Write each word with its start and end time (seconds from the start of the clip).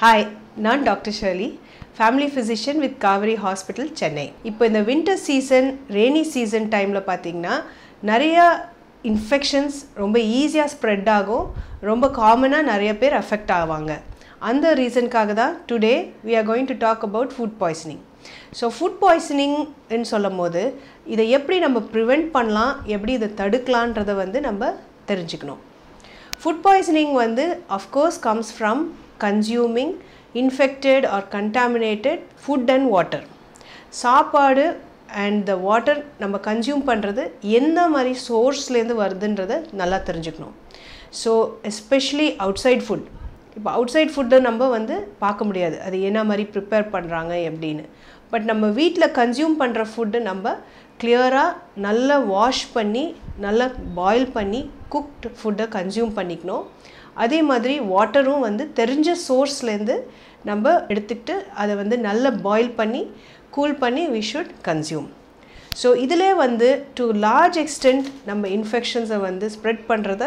Hi 0.00 0.24
நான் 0.64 0.82
doctor 0.86 1.14
Shirley 1.18 1.46
family 1.98 2.26
physician 2.32 2.80
with 2.82 2.96
Kaveri 3.04 3.36
hospital 3.44 3.92
Chennai 4.00 4.24
இப்போ 4.48 4.62
இந்த 4.70 4.80
வின்டர் 4.88 5.20
சீசன் 5.26 5.68
ரெய்னி 5.96 6.22
சீசன் 6.32 6.66
டைமில் 6.74 7.06
பார்த்தீங்கன்னா 7.06 7.54
நிறையா 8.10 8.44
இன்ஃபெக்ஷன்ஸ் 9.10 9.76
ரொம்ப 10.00 10.16
ஈஸியாக 10.40 10.72
ஸ்ப்ரெட் 10.74 11.08
ஆகும். 11.14 11.46
ரொம்ப 11.90 12.10
காமனாக 12.18 12.68
நிறைய 12.72 12.92
பேர் 13.02 13.16
அஃபெக்ட் 13.20 13.52
ஆவாங்க. 13.60 13.94
அந்த 14.50 14.74
ரீசனுக்காக 14.80 15.36
தான் 15.40 15.54
today 15.70 15.94
we 16.26 16.36
are 16.40 16.46
going 16.50 16.68
to 16.72 16.76
talk 16.84 17.06
about 17.08 17.32
food 17.36 17.56
poisoning 17.62 18.02
so 18.60 18.70
food 18.76 19.00
பாய்சனிங்னு 19.04 20.10
சொல்லும் 20.12 20.38
போது 20.42 20.64
இதை 21.14 21.26
எப்படி 21.38 21.58
நம்ம 21.66 21.84
ப்ரிவெண்ட் 21.96 22.28
பண்ணலாம் 22.36 22.74
எப்படி 22.96 23.14
இதை 23.20 23.30
தடுக்கலான்றதை 23.40 24.16
வந்து 24.22 24.40
நம்ம 24.50 24.72
தெரிஞ்சுக்கணும். 25.12 25.62
ஃபுட் 26.42 26.62
பாய்சனிங் 26.68 27.16
வந்து 27.24 27.46
of course 27.80 28.20
comes 28.28 28.54
from 28.58 28.84
consuming 29.24 29.94
infected 30.42 31.06
or 31.14 31.26
contaminated 31.36 32.22
food 32.42 32.70
and 32.74 32.88
water 32.94 33.24
சாப்பாடு 34.02 34.64
அண்ட் 35.24 35.40
த 35.50 35.54
வாட்டர் 35.66 36.00
நம்ம 36.22 36.36
கன்சியூம் 36.48 36.82
பண்ணுறது 36.90 37.22
எந்த 37.58 37.80
மாதிரி 37.94 38.12
சோர்ஸ்லேருந்து 38.28 38.96
வருதுன்றதை 39.02 39.56
நல்லா 39.80 39.98
தெரிஞ்சுக்கணும். 40.08 40.56
So 41.20 41.32
especially 41.70 42.28
out 42.44 42.62
side 42.64 42.84
food 42.86 43.06
இப்போ 43.58 43.70
அவுட் 43.76 43.92
சைட் 43.94 44.12
ஃபுட்டை 44.14 44.38
நம்ம 44.46 44.66
வந்து 44.76 44.94
பார்க்க 45.22 45.48
முடியாது. 45.48 45.76
அது 45.86 45.96
என்ன 46.08 46.20
மாதிரி 46.30 46.44
ப்ரிப்பேர் 46.54 46.86
பண்ணுறாங்க 46.94 47.34
எப்படின்னு. 47.50 47.84
பட் 48.32 48.46
நம்ம 48.50 48.66
வீட்டில் 48.80 49.14
கன்சியூம் 49.20 49.54
பண்ணுற 49.62 49.82
ஃபுட்டு 49.92 50.18
நம்ம 50.30 50.52
கிளியராக 51.02 51.56
நல்லா 51.86 52.16
வாஷ் 52.34 52.64
பண்ணி 52.76 53.04
நல்லா 53.44 53.66
பாயில் 53.98 54.28
பண்ணி 54.36 54.60
குக்ட் 54.94 55.26
ஃபுட்டை 55.38 55.66
கன்சியூம் 55.76 56.12
பண்ணிக்கணும். 56.18 56.66
அதே 57.24 57.38
மாதிரி 57.50 57.74
வாட்டரும் 57.92 58.44
வந்து 58.48 58.64
தெரிஞ்ச 58.80 59.08
சோர்ஸ்லேருந்து 59.26 59.96
நம்ம 60.50 60.72
எடுத்துக்கிட்டு 60.92 61.36
அதை 61.62 61.74
வந்து 61.82 61.96
நல்லா 62.08 62.30
பாயில் 62.46 62.72
பண்ணி 62.80 63.02
கூல் 63.56 63.78
பண்ணி 63.84 64.02
வி 64.14 64.22
ஷுட் 64.30 64.52
கன்சியூம் 64.68 65.08
ஸோ 65.80 65.88
இதிலே 66.04 66.28
வந்து 66.44 66.68
டு 66.98 67.04
லார்ஜ் 67.24 67.58
எக்ஸ்டென்ட் 67.62 68.06
நம்ம 68.28 68.48
இன்ஃபெக்ஷன்ஸை 68.58 69.18
வந்து 69.28 69.46
ஸ்ப்ரெட் 69.54 69.82
பண்ணுறத 69.90 70.24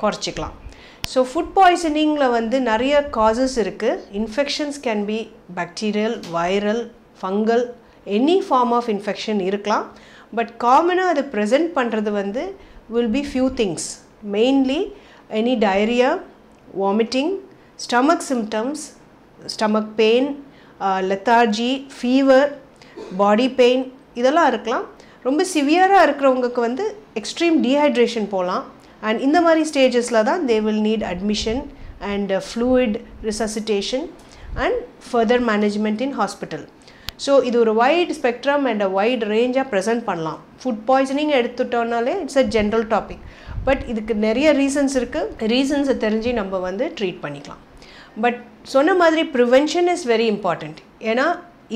குறைச்சிக்கலாம். 0.00 0.54
ஸோ 1.12 1.18
ஃபுட் 1.30 1.52
பாய்சனிங்கில் 1.58 2.34
வந்து 2.38 2.56
நிறைய 2.70 2.94
காசஸ் 3.16 3.56
இருக்குது 3.64 4.00
infections 4.20 4.78
can 4.86 5.04
be 5.10 5.18
bacterial 5.58 6.16
viral 6.36 6.82
fungal 7.20 7.64
any 8.16 8.36
form 8.46 8.72
of 8.78 8.90
infection 8.94 9.40
இருக்கலாம். 9.48 9.86
பட் 10.38 10.50
காமனாக 10.64 11.12
அதை 11.14 11.24
ப்ரெசென்ட் 11.34 11.70
பண்ணுறது 11.78 12.10
வந்து 12.20 12.42
will 12.94 13.12
be 13.16 13.22
few 13.30 13.46
things 13.60 13.88
mainly 14.36 14.80
any 15.36 15.54
diarrhoea 15.64 16.10
vomiting 16.82 17.32
stomach 17.84 18.24
symptoms 18.28 18.84
stomach 19.54 19.90
pain 19.98 20.28
lethargy 21.10 21.72
fever 21.96 22.48
body 23.20 23.48
pain 23.58 23.84
இதெல்லாம் 24.20 24.48
இருக்கலாம். 24.52 24.86
ரொம்ப 25.26 25.44
சிவியராக 25.52 26.06
இருக்கிறவங்களுக்கு 26.06 26.60
வந்து 26.68 26.84
எக்ஸ்ட்ரீம் 27.20 27.56
டீஹைட்ரேஷன் 27.64 28.28
போகலாம் 28.34 28.64
அண்ட் 29.08 29.20
இந்த 29.26 29.38
மாதிரி 29.46 29.62
ஸ்டேஜஸில் 29.70 30.26
தான் 30.30 30.42
they 30.50 30.56
will 30.66 30.82
need 30.88 31.04
admission 31.12 31.62
and 32.12 32.32
fluid 32.48 32.96
resuscitation 33.28 34.06
and 34.64 34.78
further 35.08 35.44
management 35.50 36.02
in 36.06 36.16
hospital 36.20 36.64
so 37.24 37.32
இது 37.48 37.56
ஒரு 37.64 37.72
wide 37.82 38.12
spectrum 38.20 38.64
and 38.70 38.82
a 38.86 38.90
wide 38.98 39.24
ரேஞ்சாக 39.34 39.66
present 39.72 40.04
பண்ணலாம். 40.08 40.40
Food 40.62 40.82
poisoning 40.90 41.32
எடுத்துட்டோம்னாலே 41.38 42.14
it's 42.22 42.40
a 42.42 42.44
general 42.56 42.86
topic 42.94 43.22
but 43.68 43.82
இதுக்கு 43.92 44.14
நிறைய 44.26 44.48
ரீசன்ஸ் 44.62 44.96
இருக்குது 45.00 45.48
ரீசன்ஸை 45.54 45.96
தெரிஞ்சு 46.04 46.32
நம்ம 46.40 46.58
வந்து 46.68 46.84
ட்ரீட் 46.98 47.20
பண்ணிக்கலாம். 47.24 47.62
பட் 48.24 48.38
சொன்ன 48.74 48.94
மாதிரி 49.02 49.22
ப்ரிவென்ஷன் 49.36 49.88
இஸ் 49.94 50.06
வெரி 50.12 50.26
இம்பார்ட்டண்ட் 50.34 50.78
ஏன்னா 51.10 51.26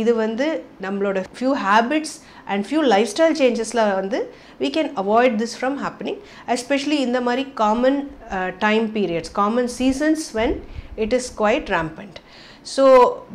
இது 0.00 0.12
வந்து 0.24 0.46
நம்மளோட 0.84 1.18
few 1.38 1.50
habits 1.64 2.14
and 2.52 2.62
few 2.68 2.82
lifestyle 3.12 3.36
சேஞ்சஸில் 3.40 3.82
வந்து 3.98 4.18
we 4.60 4.68
can 4.76 4.90
avoid 5.02 5.36
this 5.42 5.56
from 5.58 5.76
happening 5.84 6.20
especially 6.54 6.98
இந்த 7.06 7.18
மாதிரி 7.26 7.44
common 7.62 7.98
time 8.64 8.86
periods 8.96 9.32
common 9.40 9.70
seasons 9.78 10.24
when 10.38 10.54
it 11.04 11.16
is 11.18 11.28
quite 11.40 11.68
rampant 11.76 12.18
so 12.74 12.84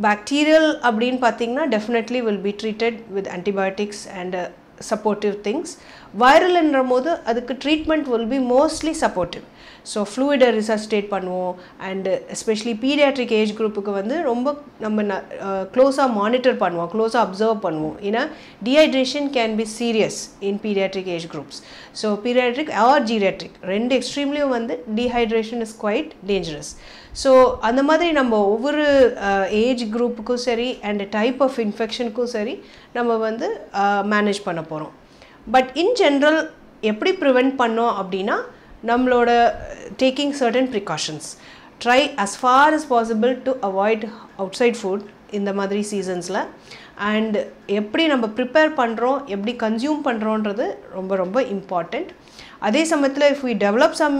bacterial 0.07 0.69
அப்படின்னு 0.87 1.19
பார்த்தீங்கன்னா 1.25 1.65
definitely 1.75 2.21
will 2.27 2.43
be 2.47 2.53
treated 2.63 2.99
with 3.17 3.29
antibiotics 3.37 4.03
and 4.19 4.37
supportive 4.91 5.35
things 5.47 5.73
வைரல்ன்ற 6.23 6.81
போது 6.93 7.11
அதுக்கு 7.31 7.53
treatment 7.63 8.09
will 8.13 8.31
be 8.33 8.41
mostly 8.55 8.93
supportive 9.03 9.45
so 9.91 9.99
ஃப்ளூயிடை 10.11 10.47
resuscitate 10.57 11.07
பண்ணுவோம். 11.13 11.53
And 11.89 12.11
especially 12.35 12.73
paediatric 12.85 13.33
age 13.39 13.53
குரூப்புக்கு 13.59 13.91
வந்து 13.99 14.15
ரொம்ப 14.29 14.47
நம்ம 14.85 15.05
க்ளோஸாக 15.75 16.09
மானிட்டர் 16.19 16.57
பண்ணுவோம். 16.63 16.89
க்ளோஸாக 16.93 17.21
அப்சர்வ் 17.27 17.63
பண்ணுவோம். 17.67 17.95
ஏன்னா 18.07 18.23
dehydration 18.67 19.29
can 19.37 19.55
be 19.61 19.65
serious 19.77 20.19
in 20.49 20.59
paediatric 20.65 21.09
age 21.15 21.27
groups 21.33 21.59
so 22.01 22.09
paediatric 22.25 22.73
or 22.87 23.05
geriatric 23.11 23.57
ரெண்டு 23.73 23.95
எக்ஸ்ட்ரீம்லேயும் 23.99 24.55
வந்து 24.57 24.75
dehydration 24.99 25.63
is 25.67 25.75
quite 25.85 26.11
dangerous 26.31 26.71
so 27.17 27.31
அந்த 27.61 27.81
மாதிரி 27.83 28.07
நம்ம 28.11 28.39
ஒவ்வொரு 28.47 28.83
ஏஜ் 29.61 29.83
குரூப்புக்கும் 29.93 30.43
சரி 30.43 30.69
அண்ட் 30.81 31.03
டைப் 31.09 31.39
ஆஃப் 31.41 31.57
இன்ஃபெக்ஷனுக்கும் 31.59 32.31
சரி 32.33 32.53
நம்ம 32.93 33.17
வந்து 33.19 33.47
மேனேஜ் 34.13 34.41
பண்ண 34.43 34.61
போகிறோம் 34.63 34.93
பட் 35.47 35.69
இன் 35.75 35.93
ஜென்ரல் 36.01 36.39
எப்படி 36.83 37.11
ப்ரிவெண்ட் 37.21 37.53
பண்ணோம் 37.61 37.93
அப்படின்னா 38.01 38.37
நம்மளோட 38.85 39.29
taking 40.01 40.33
certain 40.41 40.69
precautions 40.73 41.29
try 41.81 42.01
as 42.17 42.35
far 42.41 42.73
as 42.73 42.87
possible 42.89 43.33
to 43.43 43.53
avoid 43.61 44.05
outside 44.57 44.79
food 44.81 45.05
இந்த 45.31 45.53
மாதிரி 45.53 45.81
சீசன்ஸில் 45.91 46.41
அண்ட் 46.95 47.37
எப்படி 47.67 48.07
நம்ம 48.07 48.27
ப்ரிப்பேர் 48.27 48.71
பண்ணுறோம் 48.75 49.25
எப்படி 49.25 49.55
கன்சியூம் 49.55 50.01
பண்ணுறோன்றது 50.07 50.65
ரொம்ப 50.91 51.15
ரொம்ப 51.15 51.41
இம்பார்ட்டண்ட் 51.41 52.09
அதே 52.59 52.85
சமயத்தில் 52.85 53.27
if 53.33 53.43
we 53.45 53.53
develop 53.65 53.91
some 53.91 54.15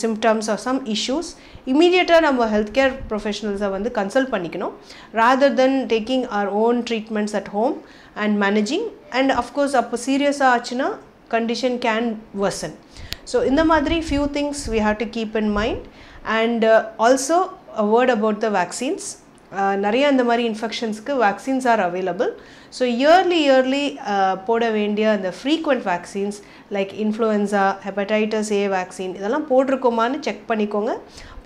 symptoms 0.00 0.50
or 0.50 0.58
some 0.58 0.86
issues 0.86 1.30
இமீடியட்டாக 1.66 2.20
நம்ம 2.20 2.46
ஹெல்த் 2.46 2.74
கேர் 2.78 2.92
ப்ரொஃபஷனல்ஸை 3.10 3.70
வந்து 3.70 3.90
கன்சல்ட் 3.90 4.32
பண்ணிக்கணும். 4.34 4.72
Rather 5.14 5.54
than 5.54 5.86
taking 5.86 6.26
our 6.28 6.48
own 6.48 6.82
treatments 6.90 7.34
at 7.34 7.48
home 7.48 7.74
and 8.14 8.44
managing 8.44 8.86
and 9.10 9.32
of course 9.32 9.74
அப்போ 9.74 9.98
சீரியஸாக 10.06 10.52
ஆச்சுன்னா 10.56 10.88
கண்டிஷன் 11.30 11.78
கேன் 11.86 12.08
வர்சன் 12.36 12.74
ஸோ 13.32 13.44
இந்த 13.44 13.64
மாதிரி 13.64 13.98
few 13.98 14.24
things 14.38 14.70
we 14.70 14.78
have 14.78 14.96
to 14.96 15.04
keep 15.04 15.36
in 15.36 15.52
mind 15.52 15.84
and 16.24 16.64
also 16.98 17.38
a 17.76 17.84
word 17.84 18.10
about 18.10 18.40
the 18.40 18.50
vaccines 18.50 19.06
நிறைய 19.84 20.10
இந்த 20.14 20.24
மாதிரி 20.28 20.44
இன்ஃபெக்ஷன்ஸ்க்கு 20.50 21.14
vaccines 21.24 21.66
are 21.72 21.82
available 21.86 22.30
so 22.78 22.84
early 23.00 23.38
early 23.46 23.82
போட 24.46 24.70
வேண்டிய 24.76 25.10
அந்த 25.16 25.30
frequent 25.38 25.84
vaccines 25.90 26.38
like 26.76 26.92
influenza 27.04 27.64
hepatitis 27.86 28.52
A 28.58 28.62
vaccine 28.76 29.14
இதெல்லாம் 29.18 29.46
போட்டிருக்கோமான்னு 29.50 30.20
செக் 30.28 30.42
பண்ணிக்கோங்க. 30.50 30.94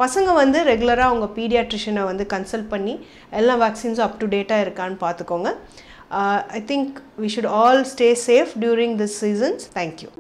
பசங்க 0.03 0.29
வந்து 0.43 0.61
ரெகுலராக 0.71 1.11
அவங்க 1.11 1.29
பீடியாட்ரிஷனை 1.41 2.05
வந்து 2.11 2.27
கன்சல்ட் 2.35 2.71
பண்ணி 2.75 2.95
எல்லா 3.41 3.57
வேக்சின்ஸும் 3.65 4.07
அப் 4.07 4.21
டு 4.23 4.29
டேட்டாக 4.37 4.65
இருக்கான்னு 4.67 4.99
பார்த்துக்கோங்க. 5.07 5.51
I 6.59 6.63
think 6.73 6.95
we 7.25 7.31
should 7.37 7.53
all 7.63 7.83
stay 7.95 8.11
safe 8.29 8.55
during 8.65 8.97
this 9.03 9.19
seasons 9.25 9.67
thank you 9.81 10.11